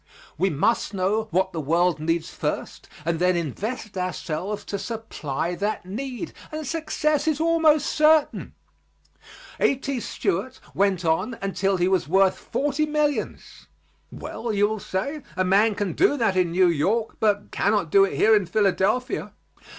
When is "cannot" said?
17.51-17.91